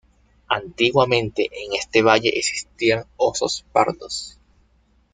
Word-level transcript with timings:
Antiguamente 0.47 1.43
en 1.51 1.73
este 1.75 2.01
valle 2.01 2.29
existían 2.29 3.05
osos 3.19 3.63
pardos. 3.71 4.39